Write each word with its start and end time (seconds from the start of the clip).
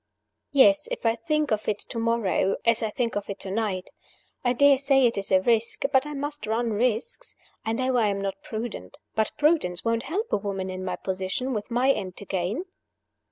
"Yes, 0.51 0.87
if 0.89 1.05
I 1.05 1.15
think 1.15 1.51
of 1.51 1.67
it 1.67 1.77
to 1.81 1.99
morrow 1.99 2.55
as 2.65 2.81
I 2.81 2.89
think 2.89 3.15
of 3.15 3.29
it 3.29 3.39
to 3.41 3.51
night. 3.51 3.91
I 4.43 4.51
dare 4.51 4.79
say 4.79 5.05
it 5.05 5.15
is 5.15 5.31
a 5.31 5.41
risk; 5.43 5.83
but 5.93 6.07
I 6.07 6.15
must 6.15 6.47
run 6.47 6.73
risks. 6.73 7.35
I 7.63 7.73
know 7.73 7.97
I 7.97 8.07
am 8.07 8.19
not 8.19 8.41
prudent; 8.41 8.97
but 9.13 9.31
prudence 9.37 9.85
won't 9.85 10.01
help 10.09 10.33
a 10.33 10.37
woman 10.37 10.71
in 10.71 10.83
my 10.83 10.95
position, 10.95 11.53
with 11.53 11.69
my 11.69 11.91
end 11.91 12.17
to 12.17 12.25
gain." 12.25 12.65